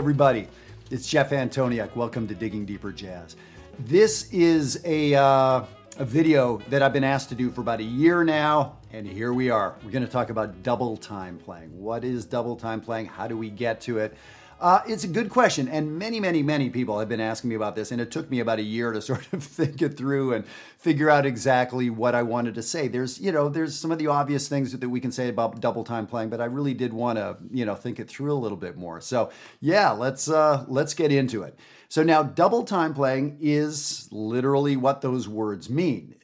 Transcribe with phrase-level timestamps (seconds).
[0.00, 0.48] everybody.
[0.90, 1.94] It's Jeff Antoniuk.
[1.94, 3.36] Welcome to Digging Deeper Jazz.
[3.80, 5.64] This is a, uh,
[5.98, 9.34] a video that I've been asked to do for about a year now, and here
[9.34, 9.74] we are.
[9.84, 11.78] We're going to talk about double time playing.
[11.78, 13.08] What is double time playing?
[13.08, 14.16] How do we get to it?
[14.60, 17.74] Uh, it's a good question, and many, many, many people have been asking me about
[17.74, 20.46] this, and it took me about a year to sort of think it through and
[20.76, 22.86] figure out exactly what I wanted to say.
[22.86, 25.82] There's, you know, there's some of the obvious things that we can say about double
[25.82, 28.58] time playing, but I really did want to, you know, think it through a little
[28.58, 29.00] bit more.
[29.00, 31.58] So, yeah, let's uh, let's get into it.
[31.88, 36.16] So now, double time playing is literally what those words mean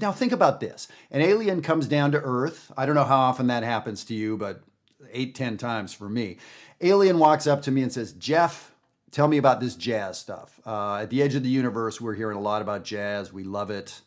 [0.00, 3.48] now think about this an alien comes down to earth i don't know how often
[3.48, 4.62] that happens to you but
[5.10, 6.36] eight ten times for me
[6.84, 8.74] Alien walks up to me and says, Jeff,
[9.10, 10.60] tell me about this jazz stuff.
[10.66, 13.32] Uh, at the edge of the universe, we're hearing a lot about jazz.
[13.32, 14.02] We love it.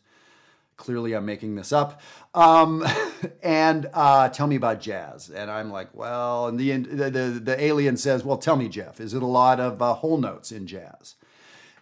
[0.76, 2.00] Clearly, I'm making this up.
[2.36, 2.86] Um,
[3.42, 5.28] and uh, tell me about jazz.
[5.28, 9.00] And I'm like, well, and the, the, the, the alien says, well, tell me, Jeff,
[9.00, 11.16] is it a lot of uh, whole notes in jazz?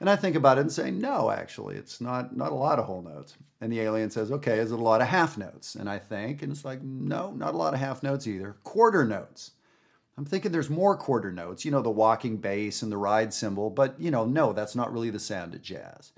[0.01, 2.87] And I think about it and say, no, actually, it's not, not a lot of
[2.87, 3.37] whole notes.
[3.61, 5.75] And the alien says, okay, is it a lot of half notes?
[5.75, 8.57] And I think, and it's like, no, not a lot of half notes either.
[8.65, 9.53] Quarter notes.
[10.19, 13.69] I'm thinking there's more quarter notes, you know, the walking bass and the ride cymbal,
[13.69, 16.13] but you know, no, that's not really the sound of jazz.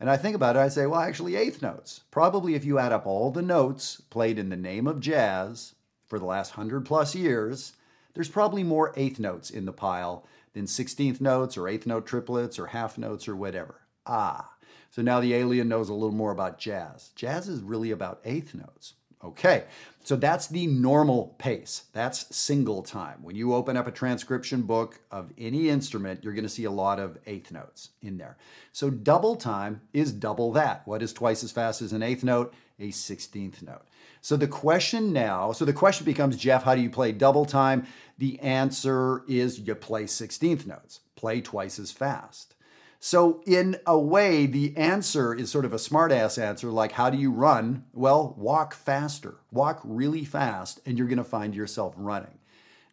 [0.00, 2.00] And I think about it, I say, well, actually, eighth notes.
[2.10, 5.74] Probably if you add up all the notes played in the name of jazz
[6.08, 7.74] for the last hundred plus years,
[8.14, 12.58] there's probably more eighth notes in the pile than 16th notes or eighth note triplets
[12.58, 13.82] or half notes or whatever.
[14.06, 14.50] Ah,
[14.90, 17.10] so now the alien knows a little more about jazz.
[17.14, 18.94] Jazz is really about eighth notes.
[19.24, 19.64] Okay,
[20.02, 21.84] so that's the normal pace.
[21.92, 23.22] That's single time.
[23.22, 26.72] When you open up a transcription book of any instrument, you're going to see a
[26.72, 28.36] lot of eighth notes in there.
[28.72, 30.82] So double time is double that.
[30.86, 32.52] What is twice as fast as an eighth note?
[32.80, 33.82] A 16th note.
[34.22, 37.86] So the question now, so the question becomes, Jeff, how do you play double time?
[38.18, 42.56] The answer is you play 16th notes, play twice as fast.
[43.04, 47.18] So, in a way, the answer is sort of a smartass answer like, how do
[47.18, 47.84] you run?
[47.92, 52.38] Well, walk faster, walk really fast, and you're going to find yourself running.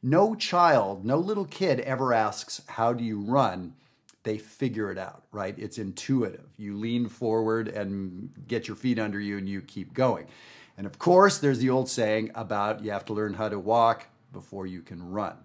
[0.02, 3.76] No child, no little kid ever asks, how do you run?
[4.24, 5.54] They figure it out, right?
[5.60, 6.50] It's intuitive.
[6.58, 10.26] You lean forward and get your feet under you and you keep going.
[10.76, 14.08] And of course, there's the old saying about you have to learn how to walk
[14.34, 15.38] before you can run.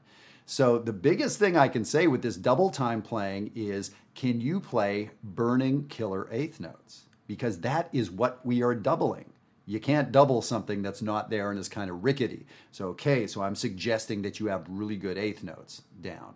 [0.47, 4.60] So the biggest thing I can say with this double time playing is can you
[4.60, 7.05] play burning killer eighth notes?
[7.27, 9.32] Because that is what we are doubling.
[9.66, 12.47] You can't double something that's not there and is kind of rickety.
[12.71, 16.34] So, okay, so I'm suggesting that you have really good eighth notes down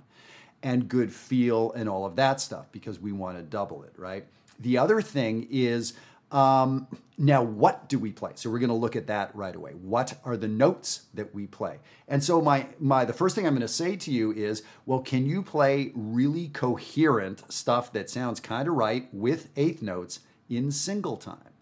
[0.63, 4.27] and good feel and all of that stuff because we want to double it, right?
[4.59, 5.93] The other thing is
[6.31, 8.33] um, now, what do we play?
[8.35, 9.73] So we're going to look at that right away.
[9.73, 11.79] What are the notes that we play?
[12.07, 15.01] And so my my the first thing I'm going to say to you is, well,
[15.01, 20.71] can you play really coherent stuff that sounds kind of right with eighth notes in
[20.71, 21.55] single time?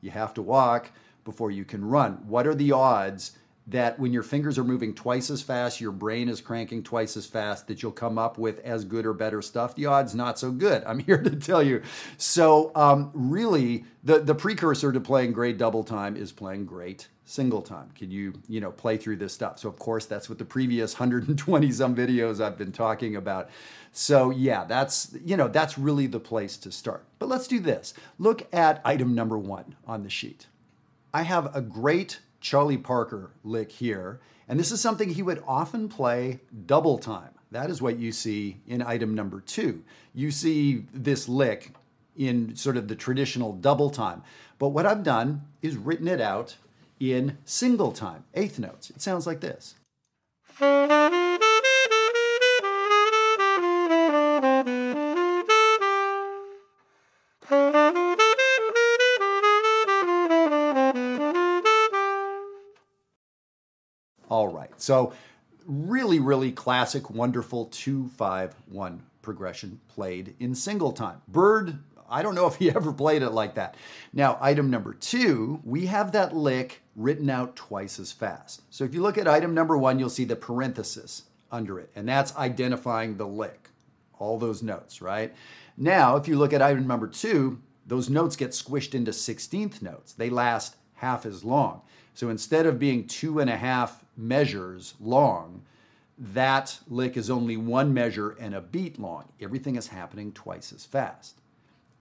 [0.00, 0.90] You have to walk
[1.24, 2.24] before you can run.
[2.26, 3.32] What are the odds
[3.66, 7.26] that when your fingers are moving twice as fast, your brain is cranking twice as
[7.26, 9.74] fast, that you'll come up with as good or better stuff.
[9.76, 10.82] The odds not so good.
[10.86, 11.82] I'm here to tell you.
[12.16, 17.62] So um, really, the the precursor to playing great double time is playing great single
[17.62, 17.90] time.
[17.94, 19.60] Can you you know play through this stuff?
[19.60, 23.48] So of course that's what the previous 120 some videos I've been talking about.
[23.92, 27.04] So yeah, that's you know that's really the place to start.
[27.20, 27.94] But let's do this.
[28.18, 30.48] Look at item number one on the sheet.
[31.14, 34.20] I have a great Charlie Parker lick here.
[34.46, 37.30] And this is something he would often play double time.
[37.50, 39.84] That is what you see in item number two.
[40.12, 41.74] You see this lick
[42.16, 44.22] in sort of the traditional double time.
[44.58, 46.56] But what I've done is written it out
[47.00, 48.90] in single time, eighth notes.
[48.90, 49.76] It sounds like this.
[64.82, 65.12] So,
[65.64, 71.22] really, really classic, wonderful 2 5 1 progression played in single time.
[71.28, 71.78] Bird,
[72.10, 73.76] I don't know if he ever played it like that.
[74.12, 78.62] Now, item number two, we have that lick written out twice as fast.
[78.70, 82.08] So, if you look at item number one, you'll see the parenthesis under it, and
[82.08, 83.68] that's identifying the lick,
[84.18, 85.32] all those notes, right?
[85.76, 90.12] Now, if you look at item number two, those notes get squished into 16th notes.
[90.12, 91.82] They last half as long.
[92.14, 95.62] So instead of being two and a half measures long,
[96.16, 99.28] that lick is only one measure and a beat long.
[99.40, 101.40] Everything is happening twice as fast.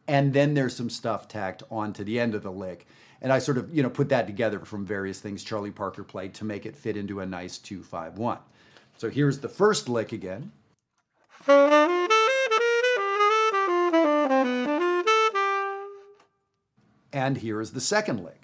[0.07, 2.85] And then there's some stuff tacked onto the end of the lick.
[3.21, 6.33] And I sort of, you know, put that together from various things Charlie Parker played
[6.35, 8.39] to make it fit into a nice 2-5-1.
[8.97, 10.51] So here's the first lick again.
[17.13, 18.40] And here is the second lick.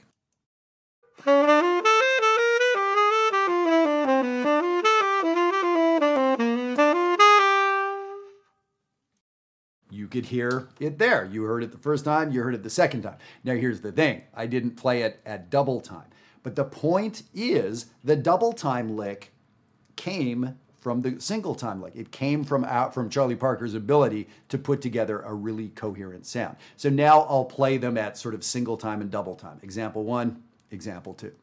[10.17, 11.25] Could hear it there.
[11.25, 13.17] You heard it the first time, you heard it the second time.
[13.43, 16.07] Now, here's the thing I didn't play it at double time.
[16.41, 19.31] But the point is, the double time lick
[19.95, 21.93] came from the single time lick.
[21.95, 26.55] It came from out from Charlie Parker's ability to put together a really coherent sound.
[26.77, 29.59] So now I'll play them at sort of single time and double time.
[29.61, 30.41] Example one,
[30.71, 31.33] example two.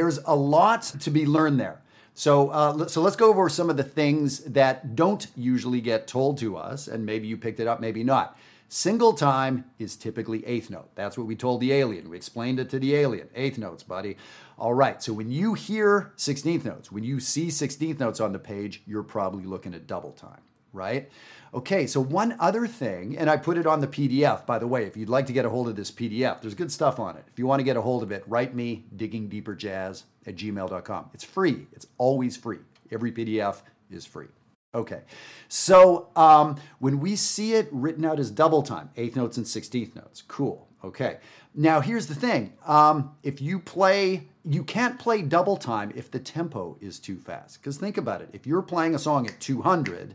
[0.00, 1.82] There's a lot to be learned there.
[2.14, 6.38] So, uh, so let's go over some of the things that don't usually get told
[6.38, 8.38] to us, and maybe you picked it up, maybe not.
[8.70, 10.88] Single time is typically eighth note.
[10.94, 12.08] That's what we told the alien.
[12.08, 13.28] We explained it to the alien.
[13.34, 14.16] Eighth notes, buddy.
[14.56, 18.38] All right, so when you hear 16th notes, when you see 16th notes on the
[18.38, 20.40] page, you're probably looking at double time
[20.72, 21.10] right?
[21.52, 24.84] Okay, so one other thing, and I put it on the PDF, by the way,
[24.84, 27.24] if you'd like to get a hold of this PDF, there's good stuff on it.
[27.32, 31.10] If you want to get a hold of it, write me diggingdeeperjazz at gmail.com.
[31.12, 32.60] It's free, it's always free.
[32.92, 34.28] Every PDF is free.
[34.72, 35.00] Okay,
[35.48, 39.96] so um, when we see it written out as double time, eighth notes and sixteenth
[39.96, 40.68] notes, cool.
[40.84, 41.18] Okay,
[41.56, 46.20] now here's the thing: um, if you play, you can't play double time if the
[46.20, 47.60] tempo is too fast.
[47.60, 50.14] Because think about it: if you're playing a song at 200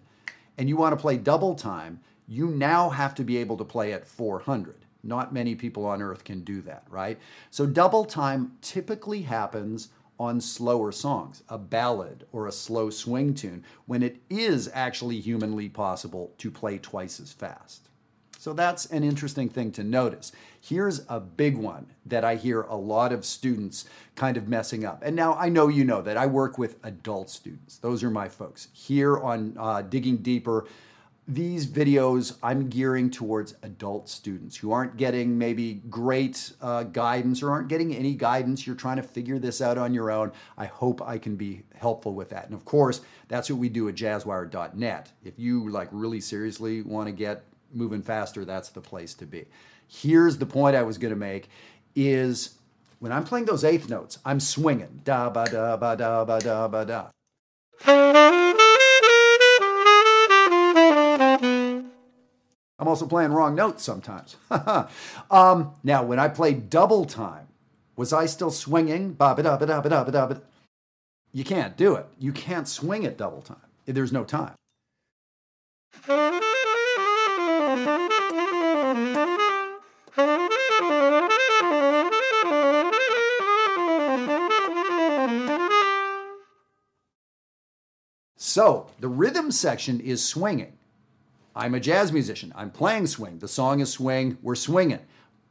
[0.57, 3.93] and you want to play double time, you now have to be able to play
[3.93, 4.85] at 400.
[5.03, 7.19] Not many people on earth can do that, right?
[7.51, 13.63] So double time typically happens on slower songs, a ballad or a slow swing tune,
[13.85, 17.89] when it is actually humanly possible to play twice as fast.
[18.45, 20.31] So that's an interesting thing to notice.
[20.61, 25.01] Here's a big one that I hear a lot of students kind of messing up.
[25.03, 27.79] And now I know you know that I work with adult students.
[27.79, 28.67] Those are my folks.
[28.71, 30.67] Here on uh, Digging Deeper,
[31.27, 37.49] these videos I'm gearing towards adult students who aren't getting maybe great uh, guidance or
[37.49, 38.67] aren't getting any guidance.
[38.67, 40.31] You're trying to figure this out on your own.
[40.55, 42.45] I hope I can be helpful with that.
[42.45, 45.11] And of course, that's what we do at jazzwire.net.
[45.23, 47.43] If you like really seriously want to get
[47.73, 49.45] moving faster, that's the place to be.
[49.87, 51.49] Here's the point I was going to make
[51.95, 52.55] is
[52.99, 56.67] when I'm playing those eighth notes, I'm swinging da ba da ba da ba da
[56.67, 57.09] ba da.
[62.77, 64.35] I'm also playing wrong notes sometimes.
[65.31, 67.47] um, now, when I play double time,
[67.95, 69.13] was I still swinging?
[69.13, 70.39] Ba ba da ba da ba da ba da.
[71.31, 72.05] You can't do it.
[72.19, 73.57] You can't swing at double time.
[73.85, 74.55] There's no time.
[88.35, 90.73] So the rhythm section is swinging.
[91.55, 92.51] I'm a jazz musician.
[92.55, 93.39] I'm playing swing.
[93.39, 94.37] The song is swing.
[94.41, 94.99] We're swinging.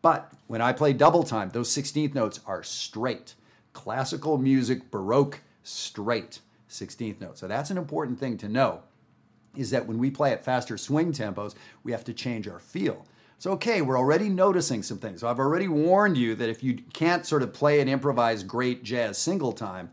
[0.02, 3.34] But when I play double time, those 16th notes are straight.
[3.72, 7.38] Classical music, Baroque, straight 16th note.
[7.38, 8.82] So that's an important thing to know
[9.56, 11.54] is that when we play at faster swing tempos,
[11.84, 13.06] we have to change our feel.
[13.38, 15.20] So, okay, we're already noticing some things.
[15.20, 18.82] So, I've already warned you that if you can't sort of play and improvise great
[18.82, 19.90] jazz single time,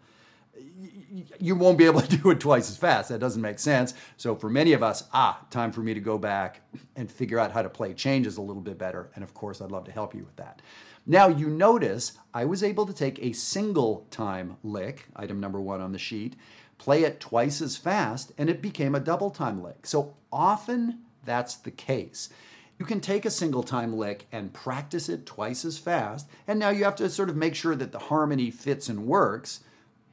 [1.40, 3.10] you won't be able to do it twice as fast.
[3.10, 3.94] That doesn't make sense.
[4.18, 6.62] So for many of us, ah, time for me to go back
[6.96, 9.10] and figure out how to play changes a little bit better.
[9.16, 10.62] And of course, I'd love to help you with that.
[11.06, 15.82] Now you notice I was able to take a single time lick, item number one
[15.82, 16.36] on the sheet,
[16.78, 19.86] play it twice as fast, and it became a double time lick.
[19.86, 22.30] So often that's the case.
[22.78, 26.70] You can take a single time lick and practice it twice as fast, and now
[26.70, 29.62] you have to sort of make sure that the harmony fits and works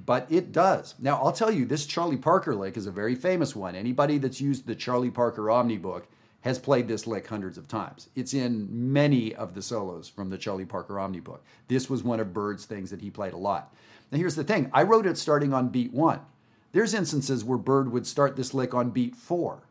[0.04, 0.94] but it does.
[0.98, 3.74] Now, I'll tell you, this Charlie Parker lick is a very famous one.
[3.74, 6.04] Anybody that's used the Charlie Parker Omnibook
[6.42, 8.08] has played this lick hundreds of times.
[8.14, 11.40] It's in many of the solos from the Charlie Parker Omnibook.
[11.66, 13.74] This was one of Bird's things that he played a lot.
[14.10, 16.20] Now, here's the thing I wrote it starting on beat one.
[16.72, 19.62] There's instances where Bird would start this lick on beat four,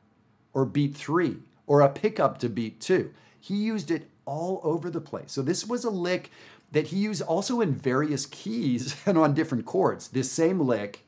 [0.53, 3.13] or beat three, or a pickup to beat two.
[3.39, 5.31] He used it all over the place.
[5.31, 6.31] So, this was a lick
[6.71, 10.09] that he used also in various keys and on different chords.
[10.09, 11.05] This same lick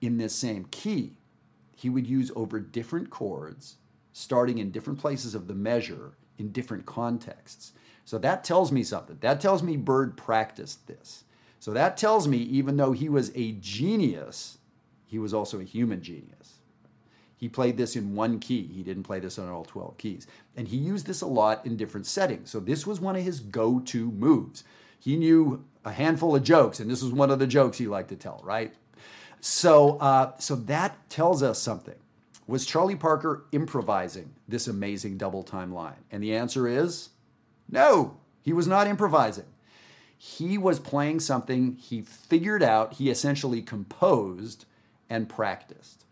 [0.00, 1.16] in this same key,
[1.74, 3.76] he would use over different chords,
[4.12, 7.72] starting in different places of the measure in different contexts.
[8.04, 9.18] So that tells me something.
[9.20, 11.24] That tells me Bird practiced this.
[11.58, 14.58] So that tells me even though he was a genius,
[15.06, 16.60] he was also a human genius.
[17.36, 18.66] He played this in one key.
[18.72, 20.26] He didn't play this on all 12 keys.
[20.56, 22.50] And he used this a lot in different settings.
[22.50, 24.64] So this was one of his go to moves.
[24.98, 28.08] He knew a handful of jokes, and this was one of the jokes he liked
[28.08, 28.74] to tell, right?
[29.40, 31.94] So, uh, so that tells us something.
[32.46, 36.04] Was Charlie Parker improvising this amazing double time line?
[36.10, 37.10] And the answer is
[37.68, 39.46] no, he was not improvising.
[40.16, 44.64] He was playing something he figured out, he essentially composed
[45.10, 46.05] and practiced.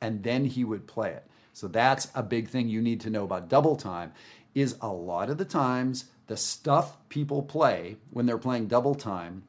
[0.00, 1.26] And then he would play it.
[1.52, 4.12] So that's a big thing you need to know about double time
[4.54, 9.42] is a lot of the times the stuff people play when they're playing double time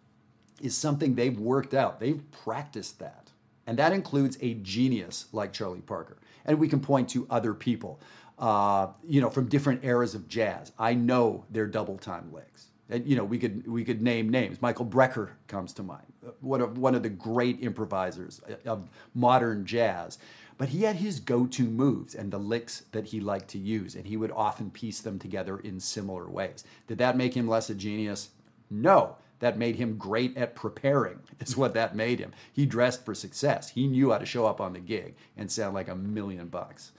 [0.62, 2.00] is something they've worked out.
[2.00, 3.32] They've practiced that.
[3.68, 6.18] And that includes a genius like Charlie Parker.
[6.46, 8.00] And we can point to other people,
[8.40, 10.72] uh, you know, from different eras of jazz.
[10.80, 12.68] I know their double time licks.
[12.90, 14.62] And, you know, we could we could name names.
[14.62, 20.18] Michael Brecker comes to mind, one of one of the great improvisers of modern jazz.
[20.62, 24.06] But he had his go-to moves and the licks that he liked to use, and
[24.06, 26.64] he would often piece them together in similar ways.
[26.86, 28.30] Did that make him less a genius?
[28.70, 29.16] No.
[29.40, 32.32] That made him great at preparing, is what that made him.
[32.54, 33.70] He dressed for success.
[33.70, 36.92] He knew how to show up on the gig and sound like a million bucks.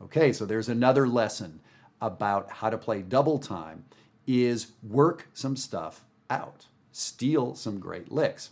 [0.00, 1.60] Okay, so there's another lesson
[2.00, 3.84] about how to play double time
[4.26, 6.68] is work some stuff out.
[6.90, 8.48] Steal some great licks.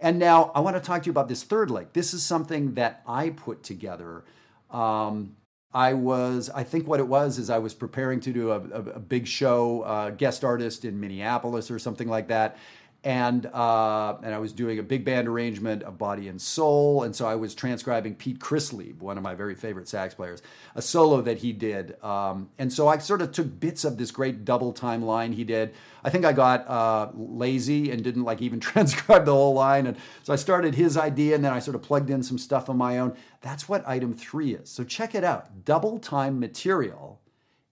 [0.00, 1.92] And now I want to talk to you about this third lick.
[1.92, 4.24] This is something that I put together.
[4.70, 5.36] Um,
[5.72, 8.82] I was, I think what it was is I was preparing to do a, a,
[8.94, 12.56] a big show, uh, guest artist in Minneapolis or something like that
[13.02, 17.16] and uh, and I was doing a big band arrangement of Body and Soul, and
[17.16, 20.42] so I was transcribing Pete Christlieb, one of my very favorite sax players,
[20.74, 24.10] a solo that he did, um, and so I sort of took bits of this
[24.10, 25.72] great double time line he did.
[26.04, 29.96] I think I got uh, lazy and didn't like even transcribe the whole line, and
[30.22, 32.76] so I started his idea, and then I sort of plugged in some stuff of
[32.76, 33.16] my own.
[33.40, 34.68] That's what item three is.
[34.68, 35.64] So check it out.
[35.64, 37.22] Double time material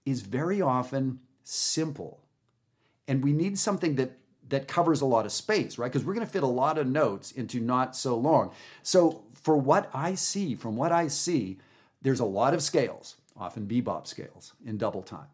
[0.07, 2.25] is very often simple,
[3.07, 4.13] and we need something that
[4.49, 5.91] that covers a lot of space, right?
[5.91, 8.53] Because we're going to fit a lot of notes into not so long.
[8.83, 11.59] So, for what I see, from what I see,
[12.03, 15.29] there's a lot of scales, often bebop scales in double time.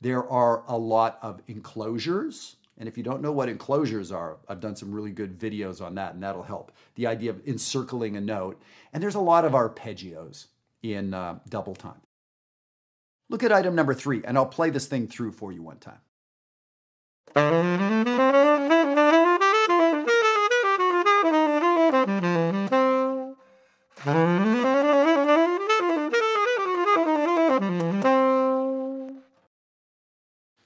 [0.00, 2.56] There are a lot of enclosures.
[2.78, 5.96] And if you don't know what enclosures are, I've done some really good videos on
[5.96, 6.70] that, and that'll help.
[6.94, 8.60] The idea of encircling a note.
[8.92, 10.46] And there's a lot of arpeggios
[10.82, 12.00] in uh, double time.
[13.28, 15.98] Look at item number three, and I'll play this thing through for you one time.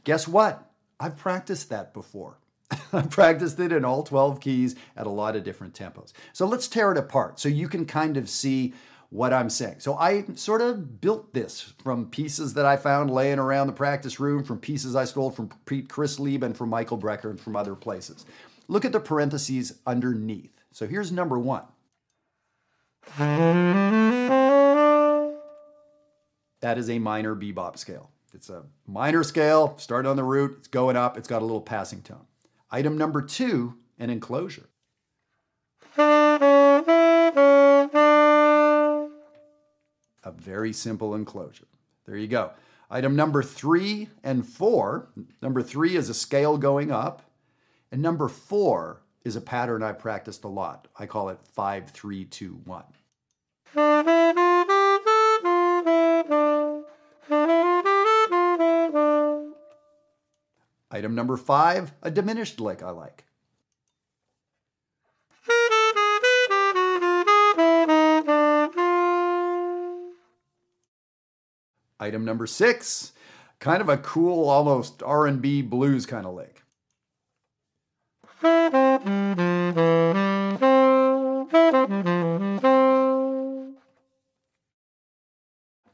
[0.04, 0.70] Guess what?
[1.00, 2.38] I've practiced that before.
[2.92, 6.12] I've practiced it in all 12 keys at a lot of different tempos.
[6.32, 8.74] So let's tear it apart so you can kind of see
[9.12, 9.76] what I'm saying.
[9.80, 14.18] So I sort of built this from pieces that I found laying around the practice
[14.18, 17.74] room, from pieces I stole from Pete Christlieb and from Michael Brecker and from other
[17.74, 18.24] places.
[18.68, 20.62] Look at the parentheses underneath.
[20.72, 21.64] So here's number one.
[26.62, 28.08] That is a minor bebop scale.
[28.32, 31.60] It's a minor scale, start on the root, it's going up, it's got a little
[31.60, 32.24] passing tone.
[32.70, 34.70] Item number two, an enclosure.
[40.40, 41.66] Very simple enclosure.
[42.06, 42.52] There you go.
[42.90, 45.08] Item number three and four.
[45.40, 47.22] Number three is a scale going up,
[47.90, 50.88] and number four is a pattern I practiced a lot.
[50.98, 52.84] I call it five, three, two, one.
[60.90, 63.24] Item number five, a diminished lick I like.
[72.02, 73.12] Item number six,
[73.60, 76.64] kind of a cool, almost R&B blues kind of lick.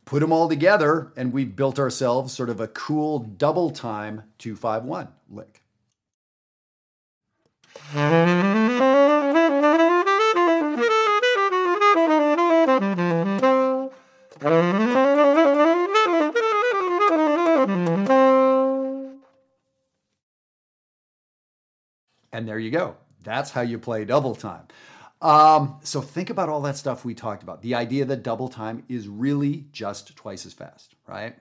[0.07, 5.09] Put them all together, and we've built ourselves sort of a cool double time 251
[5.29, 5.61] lick.
[22.39, 22.95] And there you go.
[23.25, 24.69] That's how you play double time.
[25.21, 27.63] Um, so think about all that stuff we talked about.
[27.63, 31.37] The idea that double time is really just twice as fast, right?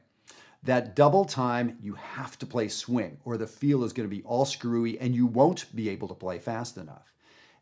[0.63, 4.23] That double time, you have to play swing or the feel is going to be
[4.23, 7.13] all screwy and you won't be able to play fast enough.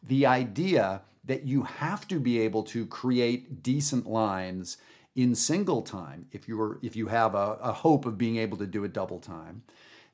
[0.02, 4.78] The idea that you have to be able to create decent lines
[5.14, 8.66] in single time, if you're if you have a, a hope of being able to
[8.66, 9.64] do it double time,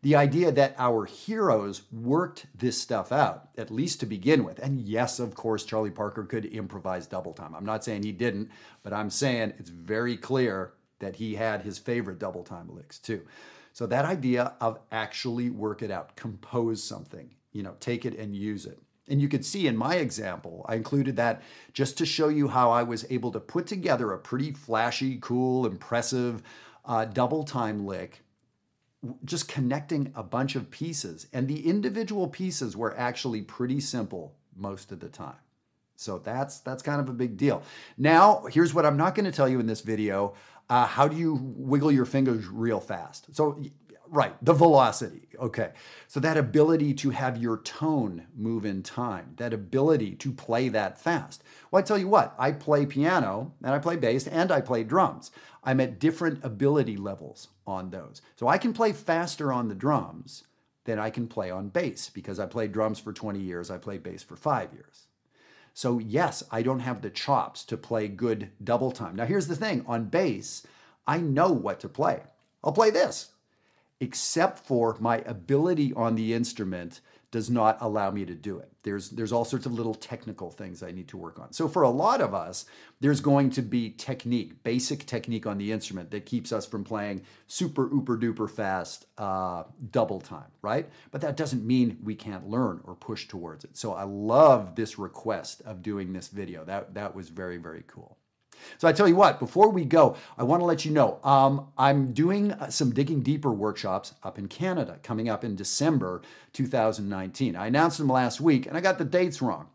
[0.02, 4.58] the idea that our heroes worked this stuff out, at least to begin with.
[4.60, 7.54] And yes, of course, Charlie Parker could improvise double time.
[7.54, 8.50] I'm not saying he didn't,
[8.82, 13.22] but I'm saying it's very clear that he had his favorite double time licks too.
[13.74, 18.36] So that idea of actually work it out, compose something, you know, take it and
[18.36, 18.80] use it.
[19.08, 21.42] And you could see in my example, I included that
[21.74, 25.66] just to show you how I was able to put together a pretty flashy, cool,
[25.66, 26.42] impressive
[26.86, 28.24] uh, double time lick
[29.26, 31.28] just connecting a bunch of pieces.
[31.34, 35.36] And the individual pieces were actually pretty simple most of the time.
[35.96, 37.62] So that's that's kind of a big deal.
[37.98, 40.34] Now, here's what I'm not going to tell you in this video.
[40.70, 43.36] Uh, how do you wiggle your fingers real fast?
[43.36, 43.62] So,
[44.12, 45.30] right, the velocity.
[45.40, 45.72] Okay.
[46.08, 51.00] So that ability to have your tone move in time, that ability to play that
[51.00, 51.44] fast.
[51.72, 54.84] Well, I tell you what, I play piano and I play bass and I play
[54.84, 55.32] drums.
[55.64, 58.22] I'm at different ability levels on those.
[58.36, 60.44] So I can play faster on the drums
[60.84, 64.04] than I can play on bass because I played drums for 20 years, I played
[64.04, 65.08] bass for five years.
[65.74, 69.16] So, yes, I don't have the chops to play good double time.
[69.16, 70.68] Now, here's the thing on bass,
[71.08, 72.24] I know what to play.
[72.64, 73.32] I'll play this,
[74.02, 78.70] except for my ability on the instrument does not allow me to do it.
[78.84, 81.54] There's there's all sorts of little technical things I need to work on.
[81.54, 82.66] So for a lot of us,
[83.00, 87.22] there's going to be technique, basic technique on the instrument that keeps us from playing
[87.48, 90.90] super ooper duper fast uh, double time, right?
[91.12, 93.78] But that doesn't mean we can't learn or push towards it.
[93.78, 96.66] So I love this request of doing this video.
[96.66, 98.18] That that was very very cool.
[98.78, 101.68] So I tell you what, before we go, I want to let you know um,
[101.78, 106.22] I'm doing uh, some digging deeper workshops up in Canada coming up in December
[106.54, 107.56] 2019.
[107.56, 109.70] I announced them last week and I got the dates wrong.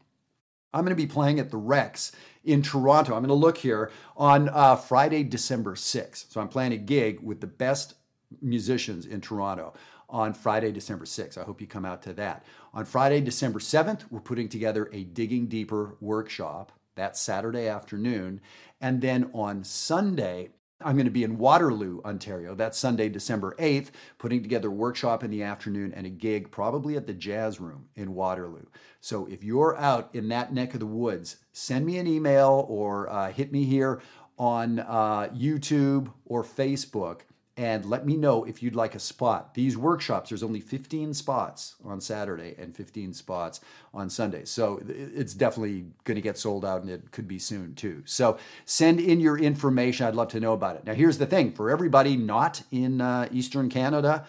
[0.73, 2.13] I'm going to be playing at the Rex
[2.45, 3.15] in Toronto.
[3.15, 6.33] I'm going to look here on uh, Friday, December 6th.
[6.33, 7.95] So I'm playing a gig with the best
[8.43, 9.73] musicians in Toronto
[10.09, 11.39] on Friday, December 6th.
[11.39, 12.45] I hope you come out to that.
[12.73, 16.73] On Friday, December 7th, we're putting together a Digging Deeper workshop.
[16.97, 18.41] That's Saturday afternoon.
[18.81, 22.55] And then on Sunday, I'm going to be in Waterloo, Ontario.
[22.55, 26.97] That's Sunday, December 8th, putting together a workshop in the afternoon and a gig probably
[26.97, 28.67] at the Jazz Room in Waterloo.
[29.01, 33.09] So if you're out in that neck of the woods, send me an email or
[33.09, 34.03] uh, hit me here
[34.39, 37.21] on uh, YouTube or Facebook
[37.57, 39.55] and let me know if you'd like a spot.
[39.55, 43.61] These workshops, there's only 15 spots on Saturday and 15 spots
[43.95, 44.45] on Sunday.
[44.45, 48.03] So it's definitely going to get sold out and it could be soon too.
[48.05, 50.07] So send in your information.
[50.07, 50.85] I'd love to know about it.
[50.85, 54.27] Now, here's the thing for everybody not in uh, Eastern Canada,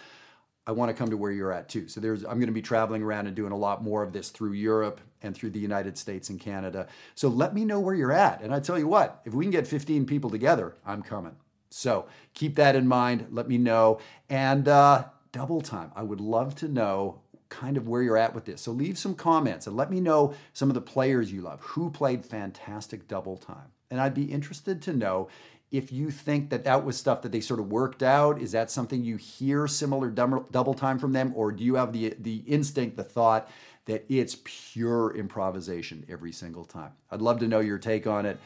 [0.65, 1.87] I want to come to where you're at too.
[1.89, 4.29] So there's I'm going to be traveling around and doing a lot more of this
[4.29, 6.87] through Europe and through the United States and Canada.
[7.15, 8.41] So let me know where you're at.
[8.41, 11.35] And I tell you what, if we can get 15 people together, I'm coming.
[11.69, 13.27] So keep that in mind.
[13.31, 13.99] Let me know.
[14.29, 15.91] And uh, double time.
[15.95, 18.61] I would love to know kind of where you're at with this.
[18.61, 21.89] So leave some comments and let me know some of the players you love who
[21.89, 23.71] played fantastic double time.
[23.89, 25.29] And I'd be interested to know
[25.71, 28.41] if you think that that was stuff that they sort of worked out.
[28.41, 32.15] Is that something you hear similar double time from them, or do you have the
[32.19, 33.49] the instinct, the thought
[33.85, 36.91] that it's pure improvisation every single time?
[37.11, 38.39] I'd love to know your take on it.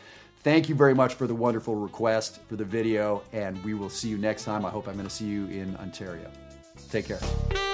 [0.43, 4.09] Thank you very much for the wonderful request for the video, and we will see
[4.09, 4.65] you next time.
[4.65, 6.31] I hope I'm going to see you in Ontario.
[6.89, 7.70] Take care.